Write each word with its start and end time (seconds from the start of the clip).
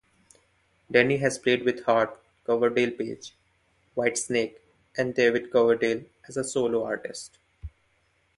Denny 0.89 1.17
has 1.17 1.37
played 1.37 1.63
with 1.63 1.83
Heart, 1.85 2.19
Coverdale-Page, 2.45 3.35
Whitesnake, 3.95 4.55
and 4.97 5.13
David 5.13 5.51
Coverdale 5.51 6.05
as 6.27 6.37
a 6.37 6.43
solo 6.43 6.83
artist. 6.83 7.37